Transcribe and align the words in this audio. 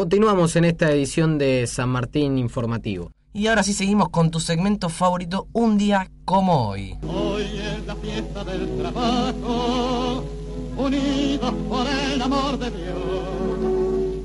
Continuamos 0.00 0.56
en 0.56 0.64
esta 0.64 0.90
edición 0.90 1.36
de 1.36 1.66
San 1.66 1.90
Martín 1.90 2.38
Informativo. 2.38 3.10
Y 3.34 3.48
ahora 3.48 3.62
sí 3.62 3.74
seguimos 3.74 4.08
con 4.08 4.30
tu 4.30 4.40
segmento 4.40 4.88
favorito, 4.88 5.46
Un 5.52 5.76
día 5.76 6.10
como 6.24 6.70
hoy. 6.70 6.96
Hoy 7.06 7.42
es 7.42 7.86
la 7.86 7.94
fiesta 7.96 8.42
del 8.44 8.78
trabajo, 8.78 10.24
unidos 10.74 11.54
por 11.68 11.86
el 11.86 12.22
amor 12.22 12.58
de 12.58 12.70
Dios. 12.70 12.96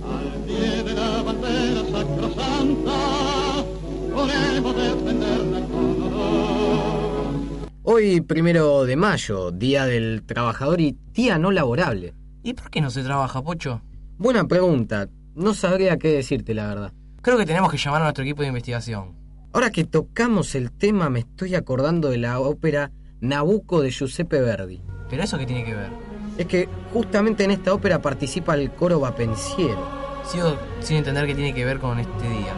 Al 0.09 0.43
pie 0.45 0.81
de 0.81 0.93
la 0.93 1.21
bandera 1.23 1.81
sacrosanta, 1.91 3.65
podemos 4.13 4.75
defenderla 4.77 5.59
con 5.59 6.03
honor. 6.03 7.69
Hoy, 7.83 8.21
primero 8.21 8.85
de 8.85 8.95
mayo, 8.95 9.51
Día 9.51 9.85
del 9.85 10.23
Trabajador 10.25 10.79
y 10.79 10.95
Día 11.11 11.37
no 11.37 11.51
laborable. 11.51 12.13
¿Y 12.43 12.53
por 12.53 12.69
qué 12.69 12.79
no 12.79 12.89
se 12.89 13.03
trabaja, 13.03 13.43
Pocho? 13.43 13.81
Buena 14.17 14.47
pregunta. 14.47 15.09
No 15.35 15.53
sabría 15.53 15.97
qué 15.97 16.13
decirte, 16.13 16.53
la 16.53 16.67
verdad. 16.67 16.93
Creo 17.21 17.37
que 17.37 17.45
tenemos 17.45 17.69
que 17.69 17.77
llamar 17.77 18.01
a 18.01 18.05
nuestro 18.05 18.23
equipo 18.23 18.41
de 18.41 18.47
investigación. 18.47 19.15
Ahora 19.51 19.69
que 19.69 19.83
tocamos 19.83 20.55
el 20.55 20.71
tema, 20.71 21.09
me 21.09 21.19
estoy 21.19 21.55
acordando 21.55 22.09
de 22.09 22.17
la 22.17 22.39
ópera 22.39 22.91
Nabucco 23.19 23.81
de 23.81 23.91
Giuseppe 23.91 24.39
Verdi. 24.39 24.81
¿Pero 25.09 25.23
eso 25.23 25.37
qué 25.37 25.45
tiene 25.45 25.65
que 25.65 25.75
ver? 25.75 25.89
Es 26.37 26.45
que 26.45 26.69
justamente 26.93 27.43
en 27.43 27.51
esta 27.51 27.73
ópera 27.73 28.01
participa 28.01 28.53
el 28.55 28.71
coro 28.71 29.01
vapenciero. 29.01 29.85
Sigo 30.25 30.57
sin 30.79 30.97
entender 30.97 31.27
qué 31.27 31.35
tiene 31.35 31.53
que 31.53 31.65
ver 31.65 31.79
con 31.79 31.99
este 31.99 32.29
día. 32.29 32.53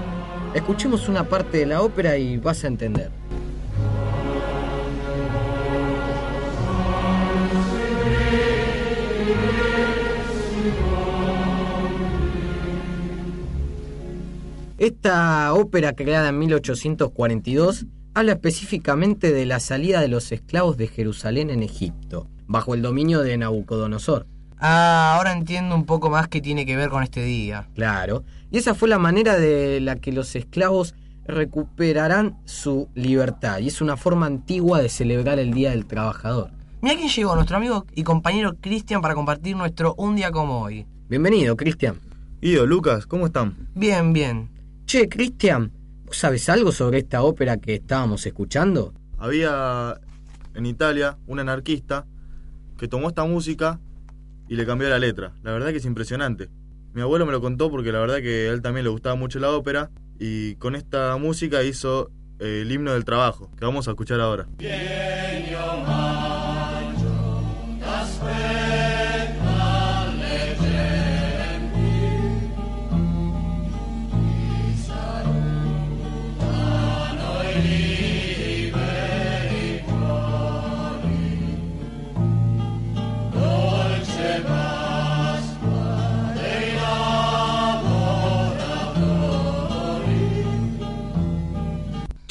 Escuchemos 0.53 1.09
una 1.09 1.23
parte 1.23 1.57
de 1.57 1.65
la 1.65 1.81
ópera 1.81 2.15
y 2.17 2.37
vas 2.37 2.63
a 2.63 2.67
entender. 2.67 3.09
Esta 14.77 15.51
ópera 15.55 15.93
creada 15.93 16.29
en 16.29 16.37
1842 16.37 17.87
habla 18.13 18.33
específicamente 18.33 19.31
de 19.31 19.47
la 19.47 19.59
salida 19.59 20.01
de 20.01 20.07
los 20.07 20.31
esclavos 20.31 20.77
de 20.77 20.85
Jerusalén 20.87 21.49
en 21.49 21.63
Egipto, 21.63 22.27
bajo 22.45 22.75
el 22.75 22.83
dominio 22.83 23.23
de 23.23 23.37
Nabucodonosor. 23.39 24.27
Ah, 24.59 25.15
ahora 25.15 25.33
entiendo 25.33 25.73
un 25.73 25.85
poco 25.85 26.11
más 26.11 26.27
qué 26.27 26.41
tiene 26.41 26.67
que 26.67 26.75
ver 26.75 26.89
con 26.89 27.01
este 27.01 27.23
día. 27.23 27.67
Claro, 27.73 28.23
y 28.51 28.59
esa 28.59 28.75
fue 28.75 28.87
la 28.87 28.99
manera 28.99 29.35
de 29.35 29.81
la 29.81 29.95
que 29.95 30.11
los 30.11 30.35
esclavos 30.35 30.93
recuperarán 31.25 32.37
su 32.45 32.87
libertad, 32.93 33.57
y 33.57 33.69
es 33.69 33.81
una 33.81 33.97
forma 33.97 34.27
antigua 34.27 34.79
de 34.79 34.89
celebrar 34.89 35.39
el 35.39 35.55
Día 35.55 35.71
del 35.71 35.87
Trabajador. 35.87 36.51
Mira 36.83 36.97
quién 36.97 37.09
llegó, 37.09 37.33
nuestro 37.33 37.57
amigo 37.57 37.87
y 37.95 38.03
compañero 38.03 38.55
Cristian 38.61 39.01
para 39.01 39.15
compartir 39.15 39.55
nuestro 39.55 39.95
Un 39.95 40.15
día 40.15 40.29
como 40.31 40.61
hoy. 40.61 40.85
Bienvenido, 41.09 41.57
Cristian. 41.57 41.95
Ido, 42.41 42.67
Lucas, 42.67 43.07
¿cómo 43.07 43.25
están? 43.25 43.55
Bien, 43.73 44.13
bien. 44.13 44.56
Che, 44.87 45.09
Cristian, 45.09 45.73
¿vos 46.05 46.15
sabes 46.15 46.47
algo 46.47 46.71
sobre 46.71 46.99
esta 46.99 47.21
ópera 47.21 47.57
que 47.57 47.73
estábamos 47.73 48.25
escuchando? 48.25 48.93
Había 49.17 49.99
en 50.55 50.65
Italia 50.65 51.17
un 51.27 51.41
anarquista 51.41 52.05
que 52.77 52.87
tomó 52.87 53.09
esta 53.09 53.25
música 53.25 53.81
y 54.47 54.55
le 54.55 54.65
cambió 54.65 54.87
la 54.87 54.97
letra. 54.97 55.33
La 55.43 55.51
verdad 55.51 55.71
que 55.71 55.79
es 55.79 55.85
impresionante. 55.85 56.47
Mi 56.93 57.01
abuelo 57.01 57.25
me 57.25 57.33
lo 57.33 57.41
contó 57.41 57.69
porque 57.69 57.91
la 57.91 57.99
verdad 57.99 58.21
que 58.21 58.47
a 58.47 58.53
él 58.53 58.61
también 58.61 58.85
le 58.85 58.89
gustaba 58.89 59.15
mucho 59.15 59.39
la 59.39 59.51
ópera 59.51 59.91
y 60.19 60.55
con 60.55 60.73
esta 60.73 61.17
música 61.17 61.63
hizo 61.63 62.09
eh, 62.39 62.61
el 62.61 62.71
himno 62.71 62.93
del 62.93 63.03
trabajo, 63.03 63.51
que 63.57 63.65
vamos 63.65 63.89
a 63.89 63.91
escuchar 63.91 64.21
ahora. 64.21 64.47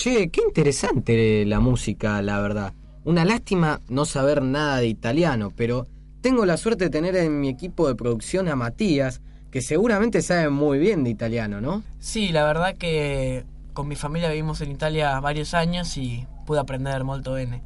Che, 0.06 0.30
qué 0.30 0.40
interesante 0.46 1.44
la 1.46 1.58
música, 1.58 2.22
la 2.22 2.38
verdad. 2.38 2.72
Una 3.02 3.24
lástima 3.24 3.80
no 3.88 4.04
saber 4.04 4.40
nada 4.40 4.76
de 4.76 4.86
italiano, 4.86 5.50
pero 5.56 5.88
tengo 6.20 6.46
la 6.46 6.56
suerte 6.58 6.84
de 6.84 6.90
tener 6.90 7.16
en 7.16 7.40
mi 7.40 7.48
equipo 7.48 7.88
de 7.88 7.96
producción 7.96 8.48
a 8.48 8.54
Matías, 8.54 9.20
que 9.50 9.62
seguramente 9.62 10.22
sabe 10.22 10.48
muy 10.48 10.78
bien 10.78 11.02
de 11.02 11.10
italiano, 11.10 11.60
¿no? 11.60 11.82
Sí, 11.98 12.28
la 12.28 12.44
verdad 12.44 12.76
que 12.76 13.46
con 13.72 13.88
mi 13.88 13.96
familia 13.96 14.28
vivimos 14.28 14.60
en 14.60 14.70
Italia 14.70 15.18
varios 15.18 15.54
años 15.54 15.96
y 15.96 16.24
pude 16.46 16.60
aprender 16.60 17.02
molto 17.02 17.32
bene. 17.32 17.64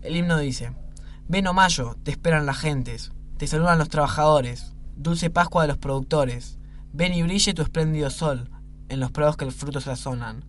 El 0.00 0.16
himno 0.16 0.38
dice: 0.38 0.72
Ven 1.28 1.46
o 1.46 1.52
mayo, 1.52 1.94
te 2.04 2.10
esperan 2.10 2.46
las 2.46 2.56
gentes, 2.56 3.12
te 3.36 3.46
saludan 3.46 3.76
los 3.76 3.90
trabajadores, 3.90 4.72
dulce 4.96 5.28
Pascua 5.28 5.60
de 5.60 5.68
los 5.68 5.76
productores. 5.76 6.58
Ven 6.94 7.12
y 7.12 7.22
brille 7.22 7.52
tu 7.52 7.60
espléndido 7.60 8.08
sol 8.08 8.48
en 8.88 8.98
los 8.98 9.10
prados 9.10 9.36
que 9.36 9.44
el 9.44 9.52
fruto 9.52 9.82
sazonan. 9.82 10.46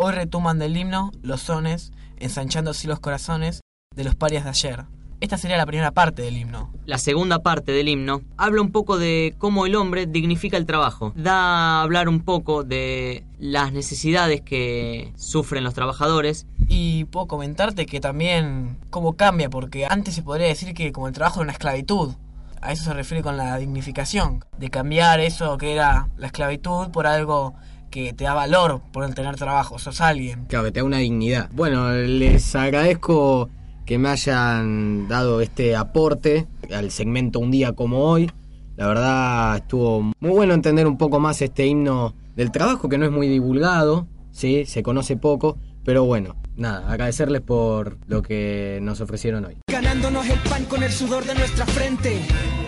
Hoy 0.00 0.12
retuman 0.12 0.60
del 0.60 0.76
himno 0.76 1.10
los 1.22 1.40
sones, 1.40 1.90
ensanchando 2.18 2.70
así 2.70 2.86
los 2.86 3.00
corazones 3.00 3.62
de 3.96 4.04
los 4.04 4.14
parias 4.14 4.44
de 4.44 4.50
ayer. 4.50 4.84
Esta 5.18 5.36
sería 5.36 5.56
la 5.56 5.66
primera 5.66 5.90
parte 5.90 6.22
del 6.22 6.36
himno. 6.36 6.72
La 6.86 6.98
segunda 6.98 7.40
parte 7.40 7.72
del 7.72 7.88
himno 7.88 8.22
habla 8.36 8.62
un 8.62 8.70
poco 8.70 8.96
de 8.96 9.34
cómo 9.38 9.66
el 9.66 9.74
hombre 9.74 10.06
dignifica 10.06 10.56
el 10.56 10.66
trabajo. 10.66 11.12
Da 11.16 11.34
a 11.34 11.82
hablar 11.82 12.08
un 12.08 12.20
poco 12.20 12.62
de 12.62 13.24
las 13.40 13.72
necesidades 13.72 14.40
que 14.40 15.12
sufren 15.16 15.64
los 15.64 15.74
trabajadores. 15.74 16.46
Y 16.68 17.06
puedo 17.06 17.26
comentarte 17.26 17.84
que 17.84 17.98
también 17.98 18.78
cómo 18.90 19.14
cambia, 19.16 19.50
porque 19.50 19.84
antes 19.84 20.14
se 20.14 20.22
podría 20.22 20.46
decir 20.46 20.74
que 20.74 20.92
como 20.92 21.08
el 21.08 21.12
trabajo 21.12 21.40
era 21.40 21.46
una 21.46 21.52
esclavitud. 21.54 22.14
A 22.60 22.70
eso 22.70 22.84
se 22.84 22.94
refiere 22.94 23.24
con 23.24 23.36
la 23.36 23.56
dignificación, 23.58 24.44
de 24.58 24.70
cambiar 24.70 25.18
eso 25.18 25.58
que 25.58 25.72
era 25.72 26.08
la 26.16 26.26
esclavitud 26.26 26.90
por 26.90 27.08
algo 27.08 27.56
que 27.90 28.12
te 28.12 28.24
da 28.24 28.34
valor 28.34 28.80
por 28.92 29.04
el 29.04 29.14
tener 29.14 29.36
trabajo, 29.36 29.78
sos 29.78 30.00
alguien. 30.00 30.46
Claro, 30.46 30.66
que 30.66 30.72
te 30.72 30.80
da 30.80 30.84
una 30.84 30.98
dignidad. 30.98 31.48
Bueno, 31.52 31.92
les 31.92 32.54
agradezco 32.54 33.48
que 33.86 33.98
me 33.98 34.10
hayan 34.10 35.08
dado 35.08 35.40
este 35.40 35.74
aporte 35.74 36.46
al 36.74 36.90
segmento 36.90 37.38
Un 37.38 37.50
día 37.50 37.72
como 37.72 38.04
hoy. 38.04 38.30
La 38.76 38.86
verdad 38.86 39.56
estuvo 39.56 40.02
muy 40.02 40.30
bueno 40.30 40.54
entender 40.54 40.86
un 40.86 40.98
poco 40.98 41.18
más 41.18 41.42
este 41.42 41.66
himno 41.66 42.14
del 42.36 42.52
trabajo 42.52 42.88
que 42.88 42.98
no 42.98 43.04
es 43.04 43.10
muy 43.10 43.26
divulgado, 43.26 44.06
sí, 44.30 44.64
se 44.66 44.84
conoce 44.84 45.16
poco, 45.16 45.58
pero 45.84 46.04
bueno, 46.04 46.36
nada, 46.56 46.88
agradecerles 46.88 47.40
por 47.40 47.98
lo 48.06 48.22
que 48.22 48.78
nos 48.80 49.00
ofrecieron 49.00 49.44
hoy. 49.44 49.56
Ganándonos 49.68 50.28
el 50.28 50.38
pan 50.40 50.64
con 50.66 50.84
el 50.84 50.92
sudor 50.92 51.24
de 51.24 51.34
nuestra 51.34 51.66
frente, 51.66 52.20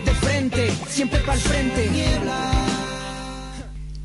de 0.05 0.11
frente, 0.13 0.71
siempre 0.89 1.21
para 1.21 1.35
el 1.35 1.41
frente. 1.41 1.91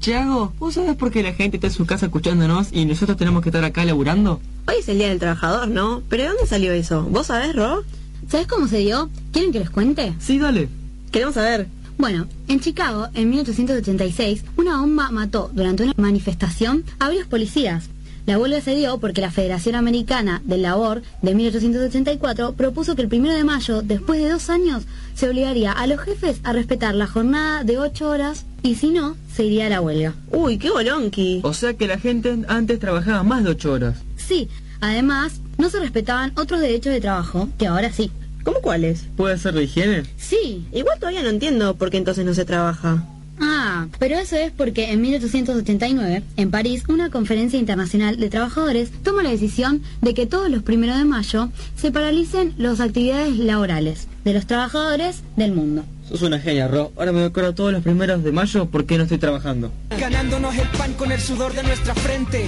Tiago, 0.05 0.53
¿vos 0.59 0.75
sabés 0.75 0.95
por 0.95 1.09
qué 1.09 1.23
la 1.23 1.33
gente 1.33 1.57
está 1.57 1.65
en 1.65 1.73
su 1.73 1.87
casa 1.87 2.05
escuchándonos 2.05 2.67
y 2.71 2.85
nosotros 2.85 3.17
tenemos 3.17 3.41
que 3.41 3.49
estar 3.49 3.63
acá 3.63 3.83
laburando? 3.85 4.39
Hoy 4.67 4.75
es 4.77 4.87
el 4.87 4.99
Día 4.99 5.09
del 5.09 5.17
Trabajador, 5.17 5.67
¿no? 5.67 6.03
¿Pero 6.07 6.21
de 6.21 6.29
dónde 6.29 6.45
salió 6.45 6.73
eso? 6.73 7.01
¿Vos 7.05 7.25
sabés, 7.25 7.55
Ro? 7.55 7.83
¿Sabes 8.29 8.45
cómo 8.45 8.67
se 8.67 8.77
dio? 8.77 9.09
¿Quieren 9.31 9.51
que 9.51 9.57
les 9.57 9.71
cuente? 9.71 10.13
Sí, 10.19 10.37
dale. 10.37 10.69
Queremos 11.11 11.33
saber. 11.33 11.69
Bueno, 11.97 12.27
en 12.47 12.59
Chicago, 12.59 13.07
en 13.15 13.31
1886, 13.31 14.43
una 14.57 14.79
bomba 14.79 15.09
mató 15.09 15.49
durante 15.51 15.81
una 15.85 15.93
manifestación 15.97 16.83
a 16.99 17.07
varios 17.07 17.25
policías. 17.25 17.89
La 18.25 18.39
huelga 18.39 18.59
se 18.59 18.75
dio 18.75 18.97
porque 18.97 19.21
la 19.21 19.29
Federación 19.29 19.75
Americana 19.75 20.41
del 20.45 20.63
Labor 20.63 21.03
de 21.21 21.35
1884 21.35 22.53
propuso 22.53 22.95
que 22.95 23.03
el 23.03 23.07
primero 23.07 23.35
de 23.35 23.43
mayo, 23.43 23.83
después 23.83 24.19
de 24.19 24.29
dos 24.29 24.49
años, 24.49 24.85
se 25.13 25.29
obligaría 25.29 25.71
a 25.71 25.85
los 25.85 25.99
jefes 25.99 26.39
a 26.43 26.51
respetar 26.51 26.95
la 26.95 27.05
jornada 27.05 27.63
de 27.63 27.77
ocho 27.77 28.09
horas 28.09 28.45
y 28.63 28.75
si 28.75 28.89
no, 28.89 29.15
se 29.31 29.43
iría 29.43 29.67
a 29.67 29.69
la 29.69 29.81
huelga. 29.81 30.15
Uy, 30.31 30.57
qué 30.57 30.71
bolonqui. 30.71 31.41
O 31.43 31.53
sea 31.53 31.75
que 31.75 31.85
la 31.87 31.99
gente 31.99 32.35
antes 32.47 32.79
trabajaba 32.79 33.21
más 33.21 33.43
de 33.43 33.51
ocho 33.51 33.71
horas. 33.71 33.97
Sí, 34.17 34.49
además, 34.81 35.39
no 35.59 35.69
se 35.69 35.79
respetaban 35.79 36.33
otros 36.35 36.61
derechos 36.61 36.93
de 36.93 37.01
trabajo, 37.01 37.49
que 37.59 37.67
ahora 37.67 37.91
sí. 37.91 38.11
¿Cómo 38.43 38.59
cuáles? 38.61 39.03
¿Puede 39.15 39.37
ser 39.37 39.53
de 39.53 39.63
higiene? 39.65 40.03
Sí. 40.17 40.65
Igual 40.71 40.97
todavía 40.99 41.21
no 41.21 41.29
entiendo 41.29 41.75
por 41.75 41.91
qué 41.91 41.97
entonces 41.97 42.25
no 42.25 42.33
se 42.33 42.45
trabaja. 42.45 43.05
Ah, 43.39 43.87
pero 43.99 44.17
eso 44.17 44.35
es 44.35 44.51
porque 44.51 44.91
en 44.91 45.01
1889, 45.01 46.23
en 46.37 46.51
París, 46.51 46.83
una 46.87 47.09
conferencia 47.09 47.59
internacional 47.59 48.17
de 48.17 48.29
trabajadores 48.29 48.91
toma 49.03 49.23
la 49.23 49.29
decisión 49.29 49.81
de 50.01 50.13
que 50.13 50.25
todos 50.25 50.49
los 50.49 50.63
primeros 50.63 50.97
de 50.97 51.05
mayo 51.05 51.49
se 51.75 51.91
paralicen 51.91 52.53
las 52.57 52.79
actividades 52.79 53.37
laborales 53.37 54.07
de 54.23 54.33
los 54.33 54.45
trabajadores 54.47 55.21
del 55.35 55.53
mundo. 55.53 55.83
Sos 56.07 56.21
una 56.21 56.39
genia, 56.39 56.67
Ro. 56.67 56.91
Ahora 56.97 57.11
me 57.11 57.23
acuerdo 57.23 57.53
todos 57.55 57.73
los 57.73 57.81
primeros 57.81 58.23
de 58.23 58.31
mayo 58.31 58.67
por 58.67 58.85
qué 58.85 58.97
no 58.97 59.03
estoy 59.03 59.17
trabajando. 59.17 59.71
Ganándonos 59.89 60.55
el 60.55 60.67
pan 60.69 60.93
con 60.93 61.11
el 61.11 61.19
sudor 61.19 61.53
de 61.53 61.63
nuestra 61.63 61.95
frente, 61.95 62.45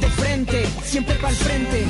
de 0.00 0.06
frente, 0.08 0.64
siempre 0.82 1.14
para 1.16 1.30
el 1.30 1.36
frente. 1.36 1.84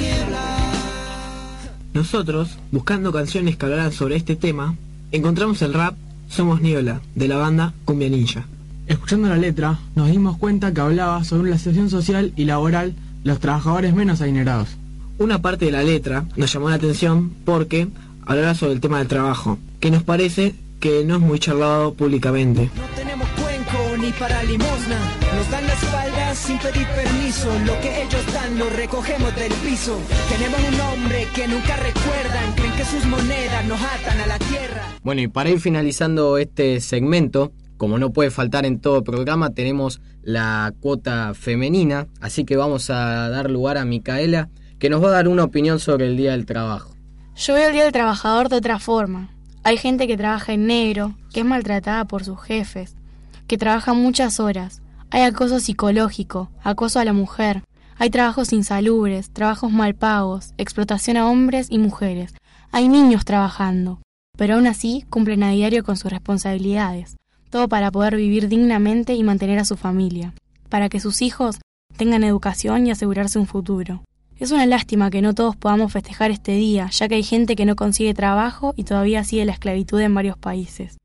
Nosotros, 1.92 2.58
buscando 2.72 3.12
canciones 3.12 3.56
que 3.56 3.66
hablaran 3.66 3.92
sobre 3.92 4.16
este 4.16 4.34
tema, 4.34 4.76
encontramos 5.12 5.62
el 5.62 5.72
rap 5.72 5.94
Somos 6.34 6.60
Niebla, 6.60 7.00
de 7.14 7.28
la 7.28 7.36
banda 7.36 7.74
Cumbia 7.84 8.08
Ninja. 8.08 8.44
Escuchando 8.88 9.28
la 9.28 9.36
letra, 9.36 9.78
nos 9.94 10.10
dimos 10.10 10.36
cuenta 10.36 10.74
que 10.74 10.80
hablaba 10.80 11.22
sobre 11.22 11.48
la 11.48 11.58
situación 11.58 11.90
social 11.90 12.32
y 12.34 12.44
laboral 12.44 12.96
de 13.22 13.30
los 13.30 13.38
trabajadores 13.38 13.94
menos 13.94 14.20
adinerados. 14.20 14.70
Una 15.18 15.40
parte 15.40 15.66
de 15.66 15.70
la 15.70 15.84
letra 15.84 16.24
nos 16.34 16.52
llamó 16.52 16.70
la 16.70 16.74
atención 16.74 17.32
porque 17.44 17.86
hablaba 18.26 18.56
sobre 18.56 18.72
el 18.72 18.80
tema 18.80 18.98
del 18.98 19.06
trabajo, 19.06 19.58
que 19.78 19.92
nos 19.92 20.02
parece 20.02 20.56
que 20.80 21.04
no 21.04 21.14
es 21.14 21.20
muy 21.20 21.38
charlado 21.38 21.94
públicamente. 21.94 22.68
Ni 23.98 24.12
para 24.12 24.42
limosna. 24.42 24.98
Nos 25.34 25.50
dan 25.50 25.66
la 25.66 25.72
espalda 25.72 26.34
sin 26.34 26.58
pedir 26.58 26.86
permiso. 26.88 27.48
Lo 27.64 27.80
que 27.80 28.02
ellos 28.02 28.32
dan 28.32 28.58
lo 28.58 28.68
recogemos 28.68 29.34
del 29.34 29.52
piso. 29.54 29.98
Tenemos 30.28 30.60
un 30.68 30.76
nombre 30.76 31.26
que 31.34 31.48
nunca 31.48 31.76
recuerdan. 31.76 32.52
Creen 32.54 32.72
que 32.72 32.84
sus 32.84 33.04
monedas 33.06 33.64
nos 33.66 33.80
atan 33.80 34.20
a 34.20 34.26
la 34.26 34.38
tierra. 34.38 34.82
Bueno, 35.02 35.22
y 35.22 35.28
para 35.28 35.50
ir 35.50 35.60
finalizando 35.60 36.38
este 36.38 36.80
segmento, 36.80 37.52
como 37.76 37.98
no 37.98 38.12
puede 38.12 38.30
faltar 38.30 38.66
en 38.66 38.80
todo 38.80 39.04
programa, 39.04 39.50
tenemos 39.50 40.00
la 40.22 40.74
cuota 40.80 41.32
femenina, 41.34 42.06
así 42.20 42.44
que 42.44 42.56
vamos 42.56 42.90
a 42.90 43.28
dar 43.28 43.50
lugar 43.50 43.78
a 43.78 43.84
Micaela, 43.84 44.50
que 44.78 44.90
nos 44.90 45.02
va 45.02 45.08
a 45.08 45.12
dar 45.12 45.28
una 45.28 45.44
opinión 45.44 45.78
sobre 45.78 46.06
el 46.06 46.16
Día 46.16 46.32
del 46.32 46.46
Trabajo. 46.46 46.94
Yo 47.36 47.54
veo 47.54 47.68
el 47.68 47.72
Día 47.72 47.84
del 47.84 47.92
Trabajador 47.92 48.48
de 48.48 48.56
otra 48.56 48.78
forma. 48.78 49.30
Hay 49.62 49.78
gente 49.78 50.06
que 50.06 50.16
trabaja 50.16 50.52
en 50.52 50.66
negro, 50.66 51.14
que 51.32 51.40
es 51.40 51.46
maltratada 51.46 52.04
por 52.04 52.22
sus 52.22 52.40
jefes, 52.40 52.96
que 53.46 53.58
trabaja 53.58 53.94
muchas 53.94 54.40
horas. 54.40 54.82
Hay 55.10 55.22
acoso 55.22 55.60
psicológico, 55.60 56.50
acoso 56.62 56.98
a 56.98 57.04
la 57.04 57.12
mujer. 57.12 57.62
Hay 57.96 58.10
trabajos 58.10 58.52
insalubres, 58.52 59.30
trabajos 59.30 59.70
mal 59.70 59.94
pagos, 59.94 60.54
explotación 60.58 61.16
a 61.16 61.28
hombres 61.28 61.68
y 61.70 61.78
mujeres. 61.78 62.34
Hay 62.72 62.88
niños 62.88 63.24
trabajando, 63.24 64.00
pero 64.36 64.54
aún 64.54 64.66
así 64.66 65.04
cumplen 65.10 65.44
a 65.44 65.50
diario 65.50 65.84
con 65.84 65.96
sus 65.96 66.10
responsabilidades. 66.10 67.16
Todo 67.50 67.68
para 67.68 67.92
poder 67.92 68.16
vivir 68.16 68.48
dignamente 68.48 69.14
y 69.14 69.22
mantener 69.22 69.60
a 69.60 69.64
su 69.64 69.76
familia. 69.76 70.34
Para 70.68 70.88
que 70.88 70.98
sus 70.98 71.22
hijos 71.22 71.60
tengan 71.96 72.24
educación 72.24 72.86
y 72.86 72.90
asegurarse 72.90 73.38
un 73.38 73.46
futuro. 73.46 74.02
Es 74.36 74.50
una 74.50 74.66
lástima 74.66 75.10
que 75.10 75.22
no 75.22 75.32
todos 75.32 75.54
podamos 75.54 75.92
festejar 75.92 76.32
este 76.32 76.52
día, 76.52 76.88
ya 76.90 77.06
que 77.06 77.14
hay 77.14 77.22
gente 77.22 77.54
que 77.54 77.66
no 77.66 77.76
consigue 77.76 78.14
trabajo 78.14 78.74
y 78.76 78.82
todavía 78.82 79.22
sigue 79.22 79.44
la 79.44 79.52
esclavitud 79.52 80.00
en 80.00 80.12
varios 80.12 80.36
países. 80.36 80.96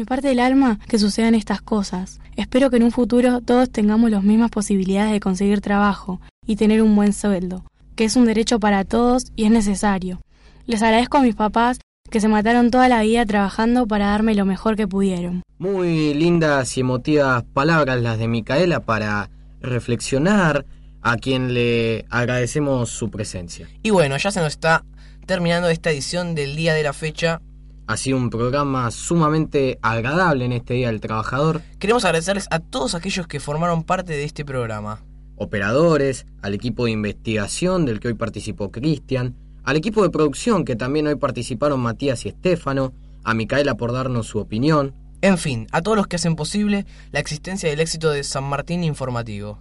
Me 0.00 0.06
parte 0.06 0.30
el 0.30 0.40
alma 0.40 0.80
que 0.88 0.98
sucedan 0.98 1.34
estas 1.34 1.60
cosas. 1.60 2.20
Espero 2.34 2.70
que 2.70 2.78
en 2.78 2.84
un 2.84 2.90
futuro 2.90 3.42
todos 3.42 3.68
tengamos 3.68 4.10
las 4.10 4.22
mismas 4.22 4.50
posibilidades 4.50 5.12
de 5.12 5.20
conseguir 5.20 5.60
trabajo 5.60 6.22
y 6.46 6.56
tener 6.56 6.80
un 6.80 6.96
buen 6.96 7.12
sueldo, 7.12 7.66
que 7.96 8.04
es 8.04 8.16
un 8.16 8.24
derecho 8.24 8.58
para 8.58 8.86
todos 8.86 9.26
y 9.36 9.44
es 9.44 9.50
necesario. 9.50 10.22
Les 10.64 10.82
agradezco 10.82 11.18
a 11.18 11.20
mis 11.20 11.34
papás 11.34 11.80
que 12.10 12.18
se 12.18 12.28
mataron 12.28 12.70
toda 12.70 12.88
la 12.88 13.02
vida 13.02 13.26
trabajando 13.26 13.86
para 13.86 14.06
darme 14.06 14.34
lo 14.34 14.46
mejor 14.46 14.74
que 14.74 14.88
pudieron. 14.88 15.42
Muy 15.58 16.14
lindas 16.14 16.78
y 16.78 16.80
emotivas 16.80 17.44
palabras 17.52 18.00
las 18.00 18.18
de 18.18 18.26
Micaela 18.26 18.80
para 18.80 19.28
reflexionar, 19.60 20.64
a 21.02 21.18
quien 21.18 21.52
le 21.52 22.06
agradecemos 22.08 22.88
su 22.88 23.10
presencia. 23.10 23.68
Y 23.82 23.90
bueno, 23.90 24.16
ya 24.16 24.30
se 24.30 24.40
nos 24.40 24.54
está 24.54 24.82
terminando 25.26 25.68
esta 25.68 25.90
edición 25.90 26.34
del 26.34 26.56
día 26.56 26.72
de 26.72 26.84
la 26.84 26.94
fecha. 26.94 27.42
Ha 27.90 27.96
sido 27.96 28.18
un 28.18 28.30
programa 28.30 28.88
sumamente 28.92 29.80
agradable 29.82 30.44
en 30.44 30.52
este 30.52 30.74
Día 30.74 30.86
del 30.86 31.00
Trabajador. 31.00 31.60
Queremos 31.80 32.04
agradecerles 32.04 32.46
a 32.52 32.60
todos 32.60 32.94
aquellos 32.94 33.26
que 33.26 33.40
formaron 33.40 33.82
parte 33.82 34.12
de 34.12 34.22
este 34.22 34.44
programa. 34.44 35.02
Operadores, 35.34 36.24
al 36.40 36.54
equipo 36.54 36.84
de 36.84 36.92
investigación 36.92 37.86
del 37.86 37.98
que 37.98 38.06
hoy 38.06 38.14
participó 38.14 38.70
Cristian, 38.70 39.34
al 39.64 39.76
equipo 39.76 40.04
de 40.04 40.10
producción 40.10 40.64
que 40.64 40.76
también 40.76 41.08
hoy 41.08 41.16
participaron 41.16 41.80
Matías 41.80 42.24
y 42.26 42.28
Estefano, 42.28 42.92
a 43.24 43.34
Micaela 43.34 43.76
por 43.76 43.92
darnos 43.92 44.28
su 44.28 44.38
opinión. 44.38 44.94
En 45.20 45.36
fin, 45.36 45.66
a 45.72 45.82
todos 45.82 45.96
los 45.96 46.06
que 46.06 46.14
hacen 46.14 46.36
posible 46.36 46.86
la 47.10 47.18
existencia 47.18 47.68
del 47.68 47.80
éxito 47.80 48.10
de 48.10 48.22
San 48.22 48.44
Martín 48.44 48.84
Informativo. 48.84 49.58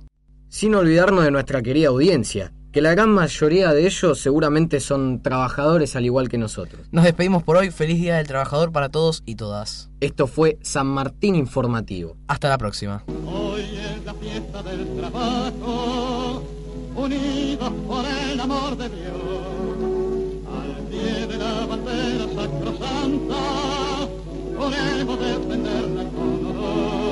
Sin 0.49 0.75
olvidarnos 0.75 1.23
de 1.23 1.31
nuestra 1.31 1.63
querida 1.63 1.87
audiencia, 1.87 2.53
que 2.71 2.81
la 2.81 2.91
gran 2.91 3.09
mayoría 3.09 3.73
de 3.73 3.85
ellos 3.85 4.19
seguramente 4.19 4.79
son 4.79 5.21
trabajadores 5.21 5.95
al 5.95 6.05
igual 6.05 6.29
que 6.29 6.37
nosotros. 6.37 6.87
Nos 6.91 7.03
despedimos 7.03 7.43
por 7.43 7.57
hoy, 7.57 7.71
feliz 7.71 7.99
Día 7.99 8.17
del 8.17 8.27
Trabajador 8.27 8.71
para 8.71 8.89
todos 8.89 9.23
y 9.25 9.35
todas. 9.35 9.89
Esto 9.99 10.27
fue 10.27 10.57
San 10.61 10.87
Martín 10.87 11.35
Informativo. 11.35 12.15
Hasta 12.27 12.49
la 12.49 12.57
próxima. 12.57 13.03
Hoy 13.25 13.61
es 13.61 14.05
la 14.05 14.13
fiesta 14.13 14.63
del 14.63 14.95
trabajo, 14.97 16.43
unidos 16.95 17.71
por 17.87 18.05
el 18.05 18.39
amor 18.39 18.77
de 18.77 18.89
Dios. 18.89 19.15
Al 20.47 20.83
pie 20.89 21.27
de 21.27 21.37
la 21.37 21.65
bandera 21.65 22.25
sacrosanta, 22.35 23.35
podemos 24.57 25.19
defenderla 25.19 26.03
con 26.11 27.08